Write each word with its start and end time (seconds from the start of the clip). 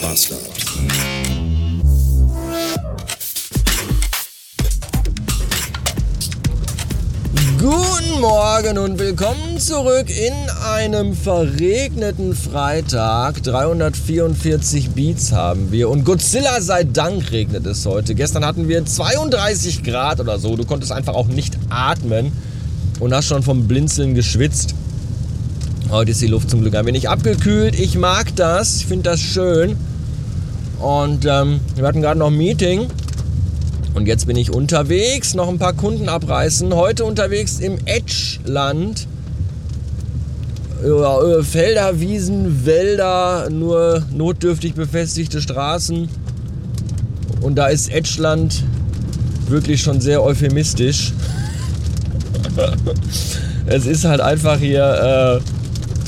Bastard. 0.00 0.40
Guten 7.58 8.20
Morgen 8.20 8.78
und 8.78 8.98
willkommen 8.98 9.58
zurück 9.58 10.06
in 10.08 10.32
einem 10.64 11.14
verregneten 11.14 12.34
Freitag. 12.34 13.42
344 13.42 14.90
Beats 14.90 15.32
haben 15.32 15.70
wir 15.70 15.90
und 15.90 16.04
Godzilla 16.04 16.62
sei 16.62 16.84
Dank 16.84 17.30
regnet 17.32 17.66
es 17.66 17.84
heute. 17.84 18.14
Gestern 18.14 18.44
hatten 18.44 18.68
wir 18.68 18.84
32 18.84 19.82
Grad 19.82 20.20
oder 20.20 20.38
so. 20.38 20.56
Du 20.56 20.64
konntest 20.64 20.92
einfach 20.92 21.14
auch 21.14 21.28
nicht 21.28 21.58
atmen 21.68 22.32
und 23.00 23.12
hast 23.12 23.26
schon 23.26 23.42
vom 23.42 23.68
Blinzeln 23.68 24.14
geschwitzt. 24.14 24.74
Heute 25.90 26.12
ist 26.12 26.22
die 26.22 26.28
Luft 26.28 26.48
zum 26.48 26.60
Glück 26.60 26.74
ein 26.76 26.86
wenig 26.86 27.08
abgekühlt. 27.08 27.78
Ich 27.78 27.96
mag 27.96 28.34
das, 28.36 28.76
ich 28.76 28.86
finde 28.86 29.10
das 29.10 29.20
schön. 29.20 29.76
Und 30.80 31.26
ähm, 31.26 31.60
wir 31.76 31.86
hatten 31.86 32.00
gerade 32.00 32.18
noch 32.18 32.28
ein 32.28 32.36
Meeting 32.36 32.88
und 33.94 34.06
jetzt 34.06 34.26
bin 34.26 34.36
ich 34.36 34.52
unterwegs, 34.52 35.34
noch 35.34 35.48
ein 35.48 35.58
paar 35.58 35.72
Kunden 35.72 36.08
abreißen. 36.08 36.74
Heute 36.74 37.04
unterwegs 37.04 37.58
im 37.58 37.76
Edgeland. 37.84 39.06
Äh, 40.82 41.42
Felder, 41.42 42.00
Wiesen, 42.00 42.64
Wälder, 42.64 43.50
nur 43.50 44.04
notdürftig 44.12 44.74
befestigte 44.74 45.42
Straßen. 45.42 46.08
Und 47.40 47.56
da 47.56 47.66
ist 47.66 47.90
Edgeland 47.90 48.64
wirklich 49.48 49.82
schon 49.82 50.00
sehr 50.00 50.22
euphemistisch. 50.22 51.12
es 53.66 53.86
ist 53.86 54.04
halt 54.04 54.20
einfach 54.20 54.58
hier. 54.58 55.42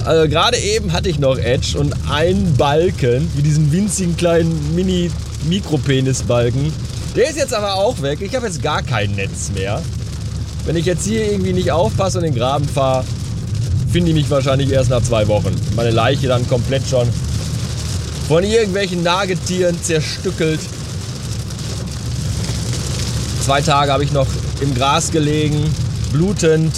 Also 0.05 0.29
gerade 0.29 0.59
eben 0.59 0.93
hatte 0.93 1.09
ich 1.09 1.19
noch 1.19 1.39
Edge 1.39 1.79
und 1.79 1.95
ein 2.11 2.55
Balken, 2.57 3.31
wie 3.37 3.43
diesen 3.43 3.71
winzigen 3.73 4.17
kleinen 4.17 4.75
Mini-Mikropenis-Balken 4.75 6.73
der 7.15 7.29
ist 7.29 7.37
jetzt 7.37 7.53
aber 7.53 7.75
auch 7.75 8.01
weg. 8.01 8.21
Ich 8.23 8.35
habe 8.35 8.47
jetzt 8.47 8.63
gar 8.63 8.83
kein 8.83 9.11
Netz 9.13 9.51
mehr. 9.55 9.83
Wenn 10.65 10.77
ich 10.77 10.87
jetzt 10.87 11.05
hier 11.05 11.31
irgendwie 11.31 11.53
nicht 11.53 11.71
aufpasse 11.71 12.19
und 12.19 12.25
in 12.25 12.33
den 12.33 12.39
Graben 12.39 12.67
fahre, 12.67 13.05
finde 13.91 14.11
ich 14.11 14.15
mich 14.15 14.31
wahrscheinlich 14.31 14.71
erst 14.71 14.89
nach 14.89 15.03
zwei 15.03 15.29
Wochen. 15.29 15.55
Meine 15.77 15.91
Leiche 15.91 16.29
dann 16.29 16.49
komplett 16.49 16.87
schon 16.89 17.07
von 18.29 18.45
irgendwelchen 18.45 19.03
Nagetieren 19.03 19.83
zerstückelt. 19.83 20.61
Zwei 23.45 23.61
Tage 23.61 23.93
habe 23.93 24.05
ich 24.05 24.13
noch 24.13 24.29
im 24.61 24.75
Gras 24.75 25.11
gelegen, 25.11 25.63
blutend, 26.13 26.73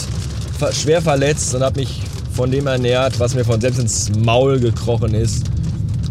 schwer 0.72 1.02
verletzt 1.02 1.54
und 1.54 1.62
habe 1.62 1.80
mich 1.80 2.00
von 2.34 2.50
dem 2.50 2.66
ernährt, 2.66 3.20
was 3.20 3.34
mir 3.34 3.44
von 3.44 3.60
selbst 3.60 3.78
ins 3.78 4.10
Maul 4.16 4.58
gekrochen 4.58 5.14
ist. 5.14 5.44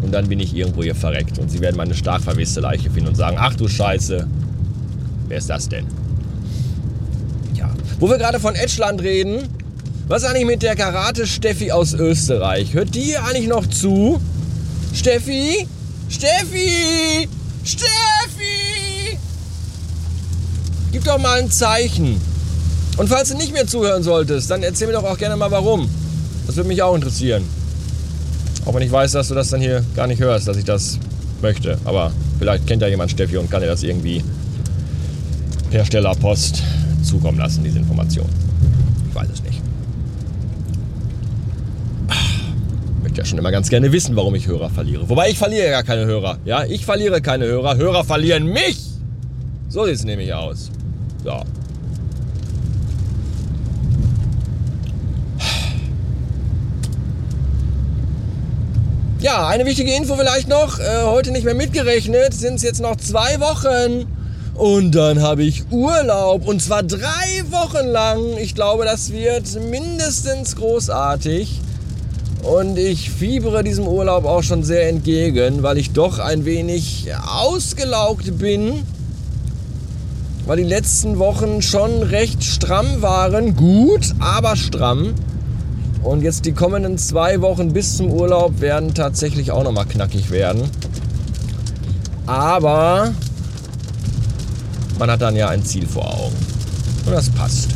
Und 0.02 0.12
dann 0.12 0.28
bin 0.28 0.40
ich 0.40 0.54
irgendwo 0.54 0.82
hier 0.82 0.94
verreckt. 0.94 1.38
Und 1.38 1.50
sie 1.50 1.60
werden 1.60 1.76
meine 1.76 1.94
stark 1.94 2.22
verweste 2.22 2.60
Leiche 2.60 2.90
finden 2.90 3.08
und 3.08 3.14
sagen, 3.14 3.36
ach 3.38 3.54
du 3.54 3.68
Scheiße, 3.68 4.26
wer 5.28 5.38
ist 5.38 5.50
das 5.50 5.68
denn? 5.68 5.86
Ja. 7.54 7.70
Wo 7.98 8.08
wir 8.08 8.18
gerade 8.18 8.40
von 8.40 8.54
Edgeland 8.54 9.02
reden, 9.02 9.48
was 10.08 10.22
ist 10.22 10.28
eigentlich 10.28 10.46
mit 10.46 10.62
der 10.62 10.76
Karate-Steffi 10.76 11.72
aus 11.72 11.94
Österreich? 11.94 12.74
Hört 12.74 12.94
die 12.94 13.16
eigentlich 13.16 13.48
noch 13.48 13.66
zu? 13.66 14.20
Steffi? 14.92 15.66
Steffi! 16.08 17.28
Steffi! 17.64 19.18
Gib 20.92 21.04
doch 21.04 21.18
mal 21.18 21.40
ein 21.40 21.50
Zeichen. 21.50 22.20
Und 22.96 23.08
falls 23.08 23.30
du 23.30 23.36
nicht 23.36 23.52
mehr 23.52 23.66
zuhören 23.66 24.02
solltest, 24.02 24.50
dann 24.50 24.62
erzähl 24.62 24.86
mir 24.86 24.92
doch 24.92 25.04
auch 25.04 25.18
gerne 25.18 25.36
mal 25.36 25.50
warum. 25.50 25.88
Das 26.46 26.56
würde 26.56 26.68
mich 26.68 26.82
auch 26.82 26.94
interessieren. 26.94 27.44
Auch 28.66 28.74
wenn 28.74 28.82
ich 28.82 28.92
weiß, 28.92 29.12
dass 29.12 29.28
du 29.28 29.34
das 29.34 29.50
dann 29.50 29.60
hier 29.60 29.84
gar 29.94 30.06
nicht 30.06 30.20
hörst, 30.20 30.48
dass 30.48 30.56
ich 30.56 30.64
das 30.64 30.98
möchte. 31.42 31.78
Aber 31.84 32.12
vielleicht 32.38 32.66
kennt 32.66 32.82
ja 32.82 32.88
jemand 32.88 33.10
Steffi 33.10 33.36
und 33.36 33.50
kann 33.50 33.60
dir 33.60 33.66
das 33.66 33.82
irgendwie 33.82 34.22
per 35.70 35.84
Stellerpost 35.84 36.62
zukommen 37.02 37.38
lassen, 37.38 37.62
diese 37.64 37.78
Information. 37.78 38.26
Ich 39.08 39.14
weiß 39.14 39.28
es 39.32 39.42
nicht. 39.42 39.60
Ich 42.08 43.02
möchte 43.02 43.20
ja 43.20 43.24
schon 43.24 43.38
immer 43.38 43.50
ganz 43.50 43.68
gerne 43.68 43.92
wissen, 43.92 44.16
warum 44.16 44.34
ich 44.34 44.46
Hörer 44.46 44.70
verliere. 44.70 45.08
Wobei 45.08 45.30
ich 45.30 45.38
verliere 45.38 45.70
ja 45.70 45.82
keine 45.82 46.06
Hörer. 46.06 46.38
Ja, 46.44 46.64
ich 46.64 46.86
verliere 46.86 47.20
keine 47.20 47.44
Hörer. 47.44 47.76
Hörer 47.76 48.04
verlieren 48.04 48.46
mich. 48.46 48.78
So 49.68 49.84
sieht 49.84 49.96
es 49.96 50.04
nämlich 50.04 50.32
aus. 50.32 50.70
So. 51.22 51.42
Ja, 59.24 59.46
eine 59.48 59.64
wichtige 59.64 59.90
Info 59.90 60.16
vielleicht 60.16 60.48
noch. 60.48 60.78
Äh, 60.78 61.04
heute 61.04 61.30
nicht 61.30 61.44
mehr 61.44 61.54
mitgerechnet, 61.54 62.34
sind 62.34 62.56
es 62.56 62.62
jetzt 62.62 62.82
noch 62.82 62.96
zwei 62.96 63.40
Wochen. 63.40 64.04
Und 64.52 64.94
dann 64.94 65.22
habe 65.22 65.44
ich 65.44 65.64
Urlaub. 65.70 66.46
Und 66.46 66.60
zwar 66.60 66.82
drei 66.82 67.42
Wochen 67.48 67.86
lang. 67.86 68.36
Ich 68.36 68.54
glaube, 68.54 68.84
das 68.84 69.12
wird 69.12 69.46
mindestens 69.70 70.56
großartig. 70.56 71.58
Und 72.42 72.76
ich 72.76 73.08
fiebere 73.08 73.64
diesem 73.64 73.88
Urlaub 73.88 74.26
auch 74.26 74.42
schon 74.42 74.62
sehr 74.62 74.90
entgegen, 74.90 75.62
weil 75.62 75.78
ich 75.78 75.92
doch 75.92 76.18
ein 76.18 76.44
wenig 76.44 77.06
ausgelaugt 77.26 78.36
bin. 78.36 78.82
Weil 80.44 80.58
die 80.58 80.64
letzten 80.64 81.18
Wochen 81.18 81.62
schon 81.62 82.02
recht 82.02 82.44
stramm 82.44 83.00
waren. 83.00 83.56
Gut, 83.56 84.12
aber 84.20 84.54
stramm. 84.54 85.14
Und 86.04 86.20
jetzt 86.22 86.44
die 86.44 86.52
kommenden 86.52 86.98
zwei 86.98 87.40
Wochen 87.40 87.72
bis 87.72 87.96
zum 87.96 88.10
Urlaub 88.10 88.60
werden 88.60 88.92
tatsächlich 88.92 89.50
auch 89.50 89.64
nochmal 89.64 89.86
knackig 89.86 90.30
werden. 90.30 90.68
Aber 92.26 93.12
man 94.98 95.10
hat 95.10 95.22
dann 95.22 95.34
ja 95.34 95.48
ein 95.48 95.64
Ziel 95.64 95.86
vor 95.86 96.06
Augen. 96.06 96.36
Und 97.06 97.12
das 97.12 97.30
passt. 97.30 97.70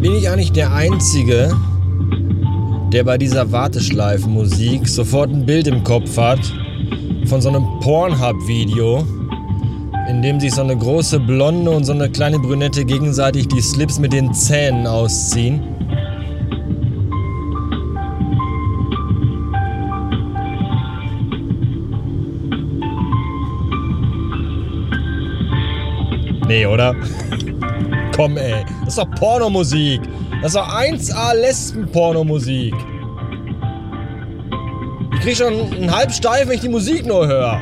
Bin 0.00 0.14
ich 0.14 0.30
eigentlich 0.30 0.52
der 0.52 0.72
Einzige, 0.72 1.54
der 2.92 3.04
bei 3.04 3.18
dieser 3.18 3.52
Warteschleifenmusik 3.52 4.88
sofort 4.88 5.30
ein 5.30 5.46
Bild 5.46 5.68
im 5.68 5.84
Kopf 5.84 6.16
hat 6.16 6.40
von 7.26 7.40
so 7.40 7.48
einem 7.48 7.64
Pornhub-Video, 7.80 9.06
in 10.08 10.22
dem 10.22 10.40
sich 10.40 10.52
so 10.52 10.62
eine 10.62 10.76
große 10.76 11.20
Blonde 11.20 11.70
und 11.70 11.84
so 11.84 11.92
eine 11.92 12.10
kleine 12.10 12.40
Brünette 12.40 12.84
gegenseitig 12.84 13.46
die 13.46 13.60
Slips 13.60 14.00
mit 14.00 14.12
den 14.12 14.34
Zähnen 14.34 14.88
ausziehen. 14.88 15.60
Nee, 26.48 26.66
oder? 26.66 26.96
Komm, 28.16 28.36
ey. 28.36 28.64
Das 28.80 28.88
ist 28.88 28.98
doch 28.98 29.10
Pornomusik. 29.12 30.00
Das 30.42 30.54
doch 30.54 30.66
1A 30.66 31.34
Lesben-Pornomusik. 31.34 32.72
Ich 35.12 35.20
krieg 35.20 35.36
schon 35.36 35.52
einen 35.52 35.94
halb 35.94 36.10
steif, 36.12 36.48
wenn 36.48 36.54
ich 36.54 36.62
die 36.62 36.70
Musik 36.70 37.04
nur 37.04 37.26
höre. 37.26 37.60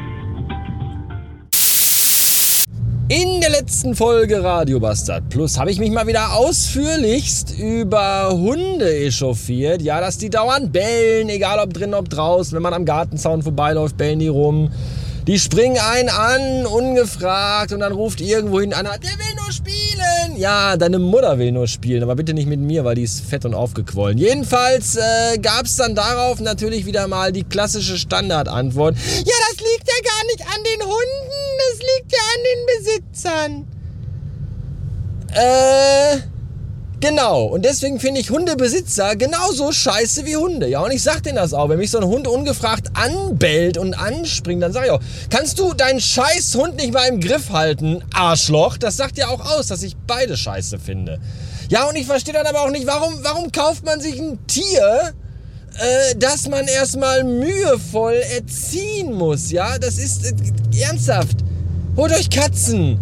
In 3.09 3.41
der 3.41 3.51
letzten 3.51 3.97
Folge 3.97 4.45
Radio 4.45 4.79
Bastard 4.79 5.29
Plus 5.29 5.59
habe 5.59 5.73
ich 5.73 5.81
mich 5.81 5.91
mal 5.91 6.07
wieder 6.07 6.35
ausführlichst 6.35 7.59
über 7.59 8.31
Hunde 8.31 8.95
echauffiert. 8.97 9.83
Ja, 9.83 10.01
dass 10.01 10.19
die 10.19 10.31
dauernd 10.31 10.73
bellen, 10.73 11.31
egal 11.31 11.59
ob 11.59 11.75
drin, 11.75 11.95
ob 11.95 12.09
draußen. 12.09 12.55
Wenn 12.55 12.63
man 12.63 12.75
am 12.75 12.85
Gartenzaun 12.85 13.43
vorbeiläuft, 13.43 13.97
bellen 13.97 14.21
die 14.21 14.29
rum. 14.29 14.71
Die 15.27 15.41
springen 15.41 15.79
einen 15.79 16.11
an, 16.11 16.67
ungefragt, 16.67 17.73
und 17.73 17.81
dann 17.81 17.93
ruft 17.93 18.21
irgendwohin 18.21 18.73
einer, 18.73 18.97
der 18.99 19.11
will 19.11 19.35
nur 19.37 19.53
spielen. 19.53 19.99
Ja, 20.39 20.77
deine 20.77 21.01
Mutter 21.01 21.37
will 21.41 21.51
nur 21.51 21.67
spielen, 21.67 22.05
aber 22.05 22.15
bitte 22.15 22.33
nicht 22.33 22.47
mit 22.47 22.61
mir, 22.61 22.85
weil 22.85 22.95
die 22.95 23.03
ist 23.03 23.23
fett 23.23 23.45
und 23.45 23.55
aufgequollen. 23.55 24.19
Jedenfalls 24.19 24.95
äh, 24.95 25.37
gab 25.39 25.65
es 25.65 25.75
dann 25.75 25.97
darauf 25.97 26.39
natürlich 26.39 26.87
wieder 26.87 27.09
mal 27.09 27.33
die 27.33 27.43
klassische 27.43 27.99
Standardantwort. 27.99 28.95
Ja, 28.95 29.35
das 29.51 29.59
liegt 29.59 29.89
ja 29.89 29.95
gar 30.05 30.25
nicht 30.27 30.43
an 30.43 30.63
den 30.63 30.83
Hunden, 30.87 31.59
das 31.71 31.79
liegt 31.81 32.13
ja 32.13 32.19
an 32.35 32.43
den 32.47 32.67
Besitzern. 32.79 33.67
Äh... 35.35 36.38
Genau, 37.01 37.45
und 37.45 37.65
deswegen 37.65 38.01
finde 38.01 38.21
ich 38.21 38.31
Hundebesitzer 38.31 39.15
genauso 39.15 39.71
scheiße 39.71 40.27
wie 40.27 40.35
Hunde. 40.37 40.69
Ja, 40.69 40.81
und 40.81 40.91
ich 40.91 41.01
sag 41.01 41.23
denen 41.23 41.37
das 41.37 41.55
auch. 41.55 41.69
Wenn 41.69 41.79
mich 41.79 41.93
so 41.93 41.99
ein 41.99 42.05
Hund 42.05 42.27
ungefragt 42.27 42.89
anbellt 42.95 43.79
und 43.79 43.95
anspringt, 43.95 44.65
dann 44.65 44.73
sag 44.73 44.85
ich 44.85 44.91
auch, 44.91 45.01
kannst 45.31 45.61
du 45.61 45.75
deinen 45.75 46.01
scheiß 46.01 46.57
Hund 46.57 46.75
nicht 46.75 46.93
mal 46.93 47.07
im 47.07 47.21
Griff 47.21 47.51
halten, 47.51 48.03
Arschloch? 48.13 48.79
Das 48.79 48.97
sagt 48.97 49.17
ja 49.17 49.29
auch 49.29 49.41
aus, 49.59 49.69
dass 49.69 49.85
ich 49.85 49.97
beide 50.09 50.37
scheiße 50.37 50.81
finde. 50.81 51.21
Ja, 51.69 51.89
und 51.89 51.95
ich 51.95 52.07
verstehe 52.07 52.35
dann 52.35 52.47
aber 52.47 52.63
auch 52.63 52.71
nicht, 52.71 52.89
warum, 52.89 53.15
warum 53.23 53.53
kauft 53.53 53.85
man 53.85 54.01
sich 54.01 54.19
ein 54.19 54.45
Tier, 54.49 55.13
äh, 55.79 56.17
das 56.17 56.49
man 56.49 56.67
erstmal 56.67 57.23
mühevoll 57.23 58.21
erziehen 58.35 59.13
muss, 59.13 59.53
ja? 59.53 59.79
Das 59.79 59.99
ist 59.99 60.25
äh, 60.25 60.81
ernsthaft. 60.81 61.37
Holt 61.97 62.11
euch 62.11 62.29
Katzen. 62.29 62.99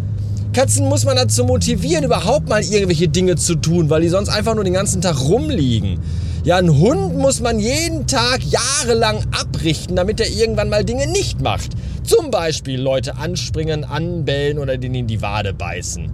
Katzen 0.57 0.89
muss 0.89 1.05
man 1.05 1.17
dazu 1.17 1.45
motivieren, 1.45 2.03
überhaupt 2.03 2.49
mal 2.49 2.63
irgendwelche 2.63 3.09
Dinge 3.09 3.37
zu 3.37 3.57
tun, 3.57 3.91
weil 3.91 4.01
die 4.01 4.09
sonst 4.09 4.31
einfach 4.31 4.55
nur 4.55 4.65
den 4.65 4.73
ganzen 4.73 5.03
Tag 5.03 5.21
rumliegen. 5.21 6.01
Ja, 6.45 6.57
einen 6.57 6.79
Hund 6.79 7.15
muss 7.15 7.43
man 7.43 7.59
jeden 7.59 8.07
Tag 8.07 8.41
jahrelang 8.43 9.19
abrichten, 9.39 9.97
damit 9.97 10.19
er 10.19 10.31
irgendwann 10.31 10.71
mal 10.71 10.83
Dinge 10.83 11.09
nicht 11.09 11.43
macht. 11.43 11.73
Zum 12.05 12.31
Beispiel 12.31 12.81
Leute 12.81 13.19
anspringen, 13.19 13.85
anbellen 13.85 14.59
oder 14.59 14.79
denen 14.79 14.95
in 14.95 15.07
die 15.07 15.21
Wade 15.21 15.53
beißen. 15.53 16.09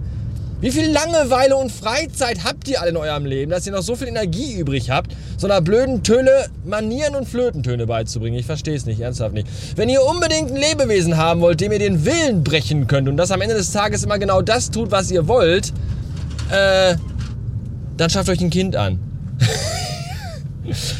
Wie 0.63 0.71
viel 0.71 0.89
Langeweile 0.89 1.57
und 1.57 1.73
Freizeit 1.73 2.45
habt 2.45 2.69
ihr 2.69 2.79
alle 2.79 2.91
in 2.91 2.95
eurem 2.95 3.25
Leben, 3.25 3.51
dass 3.51 3.67
ihr 3.67 3.73
noch 3.73 3.81
so 3.81 3.97
viel 3.97 4.07
Energie 4.07 4.53
übrig 4.53 4.89
habt, 4.89 5.13
so 5.35 5.45
einer 5.45 5.59
blöden 5.59 6.03
Töle 6.03 6.45
Manieren 6.63 7.17
und 7.17 7.27
Flötentöne 7.27 7.85
beizubringen? 7.85 8.39
Ich 8.39 8.45
verstehe 8.45 8.73
es 8.73 8.85
nicht, 8.85 9.01
ernsthaft 9.01 9.33
nicht. 9.33 9.45
Wenn 9.75 9.89
ihr 9.89 10.01
unbedingt 10.05 10.51
ein 10.51 10.55
Lebewesen 10.55 11.17
haben 11.17 11.41
wollt, 11.41 11.59
dem 11.59 11.73
ihr 11.73 11.79
den 11.79 12.05
Willen 12.05 12.45
brechen 12.45 12.87
könnt 12.87 13.09
und 13.09 13.17
das 13.17 13.31
am 13.31 13.41
Ende 13.41 13.55
des 13.55 13.73
Tages 13.73 14.05
immer 14.05 14.17
genau 14.19 14.41
das 14.41 14.71
tut, 14.71 14.89
was 14.89 15.11
ihr 15.11 15.27
wollt, 15.27 15.73
äh, 16.49 16.95
dann 17.97 18.09
schafft 18.09 18.29
euch 18.29 18.39
ein 18.39 18.49
Kind 18.49 18.77
an. 18.77 18.99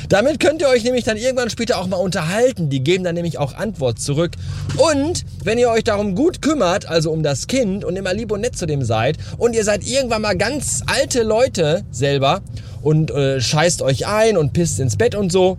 Damit 0.10 0.40
könnt 0.40 0.62
ihr 0.62 0.68
euch 0.68 0.84
nämlich 0.84 1.04
dann 1.04 1.18
irgendwann 1.18 1.50
später 1.50 1.80
auch 1.80 1.88
mal 1.88 1.98
unterhalten. 1.98 2.70
Die 2.70 2.84
geben 2.84 3.04
dann 3.04 3.16
nämlich 3.16 3.38
auch 3.38 3.54
Antwort 3.54 4.00
zurück. 4.00 4.32
Und 4.78 5.24
wenn 5.44 5.58
ihr 5.58 5.70
euch 5.70 5.84
darum 5.84 6.16
gut 6.16 6.42
kümmert, 6.42 6.88
also 6.88 7.12
um 7.12 7.24
das 7.24 7.48
Kind 7.48 7.86
und 7.86 7.96
immer 7.96 8.14
lieb 8.14 8.32
und 8.32 8.42
nett 8.42 8.58
zu 8.58 8.66
dem 8.66 8.84
seid 8.84 9.18
und 9.38 9.56
ihr 9.56 9.64
seid 9.64 9.86
irgendwann 9.86 10.22
mal 10.22 10.38
ganz 10.38 10.82
alte 10.88 11.24
Leute 11.24 11.84
selber 11.92 12.42
und 12.82 13.12
äh, 13.12 13.40
scheißt 13.40 13.82
euch 13.82 14.08
ein 14.08 14.38
und 14.38 14.54
pisst 14.54 14.80
ins 14.80 14.98
Bett 14.98 15.16
und 15.16 15.32
so, 15.32 15.58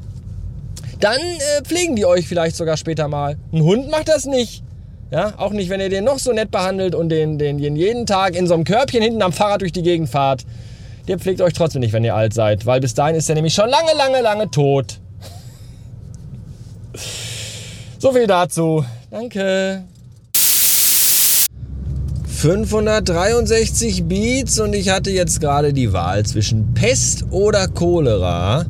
dann 1.01 1.19
äh, 1.19 1.63
pflegen 1.63 1.97
die 1.97 2.05
euch 2.05 2.29
vielleicht 2.29 2.57
sogar 2.57 2.77
später 2.77 3.09
mal. 3.09 3.37
Ein 3.53 3.63
Hund 3.63 3.91
macht 3.91 4.09
das 4.09 4.27
nicht. 4.27 4.63
Ja, 5.11 5.35
auch 5.37 5.53
nicht, 5.53 5.71
wenn 5.71 5.81
ihr 5.81 5.91
den 5.91 6.05
noch 6.05 6.19
so 6.19 6.33
nett 6.33 6.51
behandelt 6.51 6.95
und 6.95 7.09
den, 7.09 7.39
den, 7.39 7.59
den 7.59 7.77
jeden 7.77 8.05
Tag 8.05 8.35
in 8.35 8.47
so 8.47 8.55
einem 8.55 8.65
Körbchen 8.65 9.03
hinten 9.03 9.23
am 9.23 9.33
Fahrrad 9.33 9.61
durch 9.61 9.73
die 9.73 9.83
Gegend 9.83 10.09
fahrt 10.09 10.45
der 11.09 11.19
pflegt 11.19 11.41
euch 11.41 11.53
trotzdem 11.53 11.81
nicht, 11.81 11.93
wenn 11.93 12.05
ihr 12.05 12.15
alt 12.15 12.35
seid, 12.35 12.67
weil 12.67 12.81
bis 12.81 12.95
dahin 12.95 13.17
ist 13.17 13.29
er 13.29 13.35
nämlich 13.35 13.55
schon 13.55 13.69
lange, 13.69 13.93
lange, 13.97 14.23
lange 14.23 14.51
tot. 14.51 15.01
So 17.99 18.13
viel 18.13 18.27
dazu. 18.27 18.85
Danke. 19.11 19.85
563 22.45 24.05
Beats 24.05 24.61
und 24.61 24.75
ich 24.75 24.91
hatte 24.91 25.11
jetzt 25.11 25.41
gerade 25.41 25.73
die 25.73 25.95
Wahl 25.95 26.27
zwischen 26.27 26.75
Pest 26.75 27.25
oder 27.31 27.69
Cholera. 27.69 28.67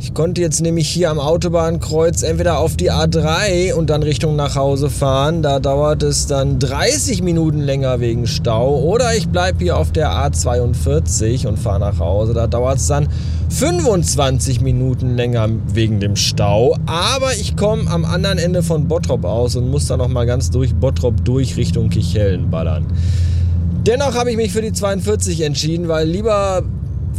Ich 0.00 0.14
konnte 0.14 0.40
jetzt 0.40 0.60
nämlich 0.60 0.88
hier 0.88 1.10
am 1.10 1.18
Autobahnkreuz 1.18 2.22
entweder 2.22 2.60
auf 2.60 2.76
die 2.76 2.92
A3 2.92 3.74
und 3.74 3.90
dann 3.90 4.04
Richtung 4.04 4.36
nach 4.36 4.54
Hause 4.54 4.90
fahren. 4.90 5.42
Da 5.42 5.58
dauert 5.58 6.04
es 6.04 6.28
dann 6.28 6.60
30 6.60 7.20
Minuten 7.20 7.58
länger 7.58 7.98
wegen 7.98 8.28
Stau. 8.28 8.78
Oder 8.78 9.16
ich 9.16 9.28
bleibe 9.28 9.58
hier 9.58 9.76
auf 9.76 9.90
der 9.90 10.12
A42 10.12 11.48
und 11.48 11.58
fahre 11.58 11.80
nach 11.80 11.98
Hause. 11.98 12.32
Da 12.32 12.46
dauert 12.46 12.78
es 12.78 12.86
dann 12.86 13.08
25 13.48 14.60
Minuten 14.60 15.16
länger 15.16 15.48
wegen 15.72 15.98
dem 15.98 16.14
Stau. 16.14 16.76
Aber 16.86 17.32
ich 17.32 17.56
komme 17.56 17.90
am 17.90 18.04
anderen 18.04 18.38
Ende 18.38 18.62
von 18.62 18.86
Bottrop 18.86 19.24
aus 19.24 19.56
und 19.56 19.68
muss 19.68 19.88
dann 19.88 19.98
nochmal 19.98 20.26
ganz 20.26 20.48
durch 20.52 20.76
Bottrop 20.76 21.24
durch 21.24 21.56
Richtung 21.56 21.88
Kichellen 21.88 22.50
ballern. 22.50 22.86
Dennoch 23.84 24.14
habe 24.14 24.30
ich 24.30 24.36
mich 24.36 24.52
für 24.52 24.62
die 24.62 24.72
42 24.72 25.40
entschieden, 25.40 25.88
weil 25.88 26.06
lieber 26.06 26.62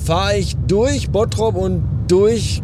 fahre 0.06 0.38
ich 0.38 0.56
durch 0.66 1.10
Bottrop 1.10 1.56
und 1.56 1.99
durch 2.10 2.62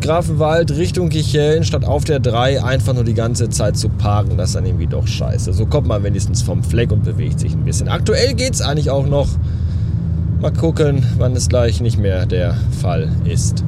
Grafenwald 0.00 0.76
Richtung 0.76 1.08
Kichellen, 1.08 1.64
statt 1.64 1.84
auf 1.84 2.04
der 2.04 2.20
3 2.20 2.62
einfach 2.62 2.94
nur 2.94 3.04
die 3.04 3.14
ganze 3.14 3.48
Zeit 3.48 3.76
zu 3.76 3.88
parken. 3.88 4.36
Das 4.36 4.50
ist 4.50 4.56
dann 4.56 4.66
irgendwie 4.66 4.86
doch 4.86 5.06
scheiße. 5.06 5.52
So 5.52 5.66
kommt 5.66 5.88
man 5.88 6.04
wenigstens 6.04 6.42
vom 6.42 6.62
Fleck 6.62 6.92
und 6.92 7.04
bewegt 7.04 7.40
sich 7.40 7.54
ein 7.54 7.64
bisschen. 7.64 7.88
Aktuell 7.88 8.34
geht 8.34 8.54
es 8.54 8.60
eigentlich 8.62 8.90
auch 8.90 9.06
noch. 9.06 9.28
Mal 10.40 10.52
gucken, 10.52 11.04
wann 11.16 11.34
es 11.34 11.48
gleich 11.48 11.80
nicht 11.80 11.98
mehr 11.98 12.26
der 12.26 12.56
Fall 12.80 13.08
ist. 13.24 13.64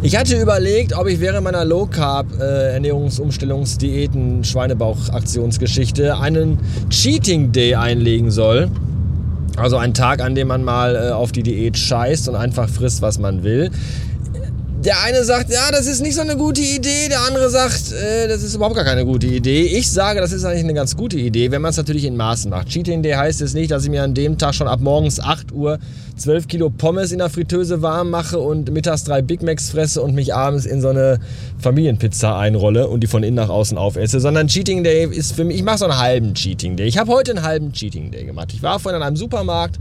Ich 0.00 0.16
hatte 0.16 0.40
überlegt, 0.40 0.96
ob 0.96 1.08
ich 1.08 1.18
während 1.18 1.44
meiner 1.44 1.64
Low 1.64 1.86
Carb 1.86 2.26
äh, 2.38 2.74
Ernährungsumstellungsdiäten 2.74 4.44
Schweinebauch 4.44 5.08
Aktionsgeschichte 5.08 6.18
einen 6.18 6.58
Cheating 6.90 7.52
Day 7.52 7.74
einlegen 7.74 8.30
soll. 8.30 8.70
Also 9.56 9.76
ein 9.76 9.94
Tag, 9.94 10.20
an 10.20 10.34
dem 10.34 10.48
man 10.48 10.64
mal 10.64 10.96
äh, 10.96 11.10
auf 11.12 11.30
die 11.32 11.42
Diät 11.42 11.78
scheißt 11.78 12.28
und 12.28 12.34
einfach 12.34 12.68
frisst, 12.68 13.02
was 13.02 13.18
man 13.18 13.44
will. 13.44 13.70
Der 14.84 15.00
eine 15.02 15.24
sagt, 15.24 15.50
ja, 15.50 15.70
das 15.70 15.86
ist 15.86 16.02
nicht 16.02 16.14
so 16.14 16.20
eine 16.20 16.36
gute 16.36 16.60
Idee. 16.60 17.08
Der 17.08 17.22
andere 17.22 17.48
sagt, 17.48 17.90
äh, 17.92 18.28
das 18.28 18.42
ist 18.42 18.54
überhaupt 18.54 18.76
gar 18.76 18.84
keine 18.84 19.06
gute 19.06 19.26
Idee. 19.26 19.62
Ich 19.62 19.90
sage, 19.90 20.20
das 20.20 20.30
ist 20.30 20.44
eigentlich 20.44 20.64
eine 20.64 20.74
ganz 20.74 20.94
gute 20.94 21.16
Idee, 21.16 21.50
wenn 21.50 21.62
man 21.62 21.70
es 21.70 21.78
natürlich 21.78 22.04
in 22.04 22.18
Maßen 22.18 22.50
macht. 22.50 22.68
Cheating 22.68 23.02
Day 23.02 23.12
heißt 23.12 23.40
es 23.40 23.54
nicht, 23.54 23.70
dass 23.70 23.84
ich 23.84 23.90
mir 23.90 24.02
an 24.02 24.12
dem 24.12 24.36
Tag 24.36 24.54
schon 24.54 24.68
ab 24.68 24.80
morgens 24.80 25.20
8 25.20 25.52
Uhr 25.52 25.78
12 26.18 26.48
Kilo 26.48 26.68
Pommes 26.68 27.12
in 27.12 27.18
der 27.18 27.30
Fritteuse 27.30 27.80
warm 27.80 28.10
mache 28.10 28.38
und 28.38 28.70
mittags 28.72 29.04
drei 29.04 29.22
Big 29.22 29.42
Macs 29.42 29.70
fresse 29.70 30.02
und 30.02 30.14
mich 30.14 30.34
abends 30.34 30.66
in 30.66 30.82
so 30.82 30.88
eine 30.88 31.18
Familienpizza 31.60 32.38
einrolle 32.38 32.86
und 32.86 33.00
die 33.00 33.06
von 33.06 33.22
innen 33.22 33.36
nach 33.36 33.48
außen 33.48 33.78
aufesse. 33.78 34.20
Sondern 34.20 34.48
Cheating 34.48 34.84
Day 34.84 35.06
ist 35.06 35.32
für 35.32 35.44
mich, 35.44 35.56
ich 35.56 35.62
mache 35.62 35.78
so 35.78 35.86
einen 35.86 35.98
halben 35.98 36.34
Cheating 36.34 36.76
Day. 36.76 36.86
Ich 36.86 36.98
habe 36.98 37.10
heute 37.10 37.30
einen 37.30 37.42
halben 37.42 37.72
Cheating 37.72 38.10
Day 38.10 38.26
gemacht. 38.26 38.52
Ich 38.52 38.62
war 38.62 38.78
vorhin 38.78 39.00
an 39.00 39.06
einem 39.06 39.16
Supermarkt 39.16 39.78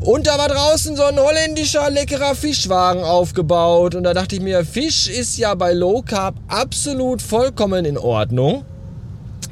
und 0.00 0.26
da 0.26 0.38
war 0.38 0.48
draußen 0.48 0.96
so 0.96 1.04
ein 1.04 1.18
holländischer 1.18 1.90
leckerer 1.90 2.34
Fischwagen 2.34 3.02
aufgebaut. 3.02 3.94
Und 3.94 4.04
da 4.04 4.14
dachte 4.14 4.34
ich 4.34 4.40
mir, 4.40 4.64
Fisch 4.64 5.08
ist 5.08 5.36
ja 5.36 5.54
bei 5.54 5.74
Low 5.74 6.00
Carb 6.00 6.36
absolut 6.48 7.20
vollkommen 7.20 7.84
in 7.84 7.98
Ordnung. 7.98 8.64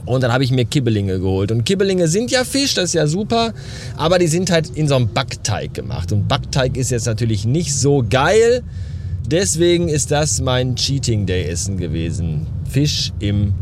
Und 0.06 0.22
dann 0.22 0.32
habe 0.32 0.44
ich 0.44 0.50
mir 0.50 0.64
Kibbelinge 0.64 1.20
geholt. 1.20 1.52
Und 1.52 1.64
Kibbelinge 1.64 2.08
sind 2.08 2.30
ja 2.30 2.44
Fisch, 2.44 2.72
das 2.72 2.86
ist 2.86 2.94
ja 2.94 3.06
super. 3.06 3.52
Aber 3.98 4.18
die 4.18 4.26
sind 4.26 4.50
halt 4.50 4.70
in 4.74 4.88
so 4.88 4.96
einem 4.96 5.12
Backteig 5.12 5.74
gemacht. 5.74 6.12
Und 6.12 6.28
Backteig 6.28 6.78
ist 6.78 6.90
jetzt 6.90 7.04
natürlich 7.04 7.44
nicht 7.44 7.74
so 7.74 8.02
geil. 8.08 8.62
Deswegen 9.26 9.90
ist 9.90 10.10
das 10.10 10.40
mein 10.40 10.76
Cheating 10.76 11.26
Day 11.26 11.44
Essen 11.44 11.76
gewesen. 11.76 12.46
Fisch 12.70 13.12
im 13.20 13.52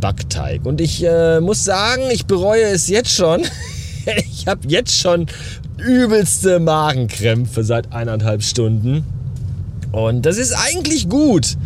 Backteig. 0.00 0.64
Und 0.64 0.80
ich 0.80 1.04
äh, 1.04 1.40
muss 1.40 1.64
sagen, 1.64 2.04
ich 2.10 2.24
bereue 2.24 2.64
es 2.64 2.88
jetzt 2.88 3.10
schon. 3.10 3.42
ich 4.30 4.46
habe 4.46 4.60
jetzt 4.68 4.96
schon 4.98 5.26
übelste 5.78 6.60
Magenkrämpfe 6.60 7.64
seit 7.64 7.92
eineinhalb 7.92 8.42
Stunden. 8.42 9.04
Und 9.92 10.26
das 10.26 10.38
ist 10.38 10.52
eigentlich 10.52 11.08
gut. 11.08 11.56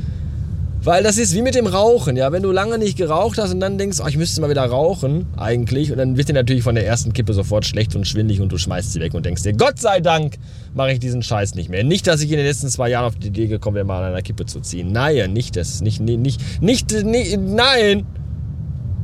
Weil 0.84 1.02
das 1.02 1.18
ist 1.18 1.34
wie 1.34 1.42
mit 1.42 1.54
dem 1.54 1.66
Rauchen, 1.66 2.16
ja. 2.16 2.30
Wenn 2.30 2.42
du 2.42 2.52
lange 2.52 2.78
nicht 2.78 2.96
geraucht 2.96 3.36
hast 3.36 3.52
und 3.52 3.60
dann 3.60 3.78
denkst, 3.78 3.98
oh, 4.02 4.06
ich 4.06 4.16
müsste 4.16 4.40
mal 4.40 4.48
wieder 4.48 4.64
rauchen, 4.64 5.26
eigentlich, 5.36 5.90
und 5.90 5.98
dann 5.98 6.16
wird 6.16 6.28
dir 6.28 6.34
natürlich 6.34 6.62
von 6.62 6.76
der 6.76 6.86
ersten 6.86 7.12
Kippe 7.12 7.34
sofort 7.34 7.66
schlecht 7.66 7.96
und 7.96 8.06
schwindig 8.06 8.40
und 8.40 8.52
du 8.52 8.58
schmeißt 8.58 8.92
sie 8.92 9.00
weg 9.00 9.12
und 9.12 9.26
denkst 9.26 9.42
dir, 9.42 9.54
Gott 9.54 9.80
sei 9.80 10.00
Dank 10.00 10.36
mache 10.74 10.92
ich 10.92 11.00
diesen 11.00 11.22
Scheiß 11.22 11.56
nicht 11.56 11.68
mehr. 11.68 11.82
Nicht, 11.82 12.06
dass 12.06 12.22
ich 12.22 12.30
in 12.30 12.36
den 12.36 12.46
letzten 12.46 12.68
zwei 12.68 12.90
Jahren 12.90 13.06
auf 13.06 13.16
die 13.16 13.26
Idee 13.26 13.48
gekommen 13.48 13.74
wäre, 13.74 13.84
mal 13.86 14.02
an 14.02 14.12
einer 14.12 14.22
Kippe 14.22 14.46
zu 14.46 14.60
ziehen. 14.60 14.92
Nein, 14.92 15.32
nicht 15.32 15.56
das. 15.56 15.80
Nicht, 15.80 16.00
nicht, 16.00 16.20
nicht, 16.20 16.40
nicht, 16.60 17.04
nicht 17.04 17.38
nein. 17.38 18.06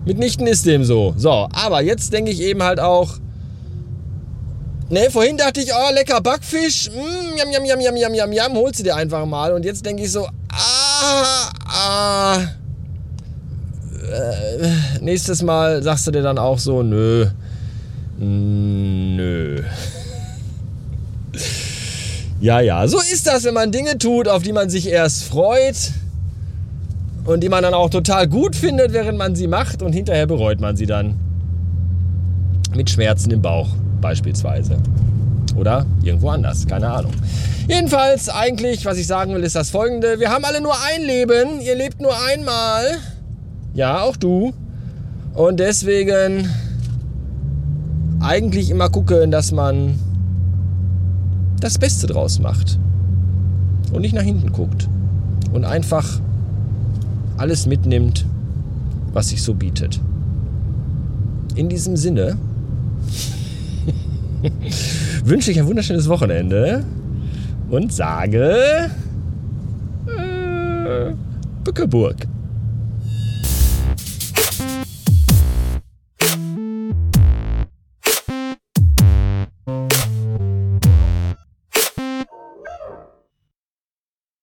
Mitnichten 0.06 0.46
ist 0.46 0.66
dem 0.66 0.84
so. 0.84 1.14
So, 1.16 1.48
aber 1.52 1.82
jetzt 1.82 2.12
denke 2.12 2.30
ich 2.30 2.40
eben 2.40 2.62
halt 2.62 2.78
auch, 2.78 3.18
Ne, 4.90 5.10
vorhin 5.10 5.36
dachte 5.38 5.60
ich, 5.60 5.70
oh, 5.72 5.94
lecker 5.94 6.20
Backfisch. 6.20 6.90
Mm, 6.90 7.38
jam, 7.38 7.50
jam, 7.50 7.64
jam, 7.64 7.80
jam, 7.80 7.96
jam, 7.96 8.14
jam, 8.14 8.32
jam. 8.32 8.54
Holst 8.54 8.80
du 8.80 8.84
dir 8.84 8.96
einfach 8.96 9.24
mal. 9.24 9.52
Und 9.52 9.64
jetzt 9.64 9.84
denke 9.84 10.02
ich 10.02 10.12
so, 10.12 10.26
ah, 10.52 11.50
ah. 11.66 12.38
Äh, 14.12 15.00
nächstes 15.00 15.42
Mal 15.42 15.82
sagst 15.82 16.06
du 16.06 16.10
dir 16.10 16.22
dann 16.22 16.36
auch 16.36 16.58
so, 16.58 16.82
nö. 16.82 17.26
Nö. 18.18 19.62
ja, 22.40 22.60
ja, 22.60 22.86
so 22.86 22.98
ist 22.98 23.26
das, 23.26 23.44
wenn 23.44 23.54
man 23.54 23.72
Dinge 23.72 23.96
tut, 23.96 24.28
auf 24.28 24.42
die 24.42 24.52
man 24.52 24.68
sich 24.68 24.86
erst 24.86 25.24
freut 25.24 25.76
und 27.24 27.40
die 27.40 27.48
man 27.48 27.62
dann 27.62 27.74
auch 27.74 27.88
total 27.88 28.28
gut 28.28 28.54
findet, 28.54 28.92
während 28.92 29.16
man 29.16 29.34
sie 29.34 29.48
macht 29.48 29.82
und 29.82 29.94
hinterher 29.94 30.26
bereut 30.26 30.60
man 30.60 30.76
sie 30.76 30.86
dann. 30.86 31.18
Mit 32.76 32.90
Schmerzen 32.90 33.30
im 33.30 33.40
Bauch 33.40 33.68
beispielsweise. 34.04 34.76
Oder 35.56 35.86
irgendwo 36.02 36.28
anders, 36.28 36.66
keine 36.66 36.90
Ahnung. 36.90 37.12
Jedenfalls, 37.66 38.28
eigentlich, 38.28 38.84
was 38.84 38.98
ich 38.98 39.06
sagen 39.06 39.34
will, 39.34 39.42
ist 39.42 39.56
das 39.56 39.70
folgende. 39.70 40.20
Wir 40.20 40.28
haben 40.28 40.44
alle 40.44 40.60
nur 40.60 40.74
ein 40.92 41.02
Leben, 41.02 41.58
ihr 41.62 41.74
lebt 41.74 42.02
nur 42.02 42.12
einmal. 42.28 42.82
Ja, 43.72 44.02
auch 44.02 44.18
du. 44.18 44.52
Und 45.32 45.58
deswegen 45.58 46.50
eigentlich 48.20 48.68
immer 48.68 48.90
gucken, 48.90 49.30
dass 49.30 49.52
man 49.52 49.98
das 51.60 51.78
Beste 51.78 52.06
draus 52.06 52.38
macht. 52.40 52.78
Und 53.90 54.02
nicht 54.02 54.14
nach 54.14 54.22
hinten 54.22 54.52
guckt. 54.52 54.86
Und 55.54 55.64
einfach 55.64 56.20
alles 57.38 57.66
mitnimmt, 57.66 58.26
was 59.14 59.30
sich 59.30 59.42
so 59.42 59.54
bietet. 59.54 59.98
In 61.54 61.70
diesem 61.70 61.96
Sinne 61.96 62.36
wünsche 65.24 65.50
ich 65.50 65.58
ein 65.58 65.66
wunderschönes 65.66 66.08
Wochenende 66.08 66.84
und 67.70 67.92
sage 67.92 68.90
äh, 70.06 71.12
Bückeburg. 71.64 72.16